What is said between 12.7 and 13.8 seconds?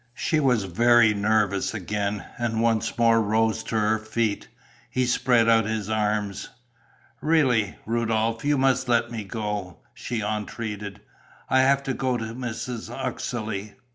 Uxeley.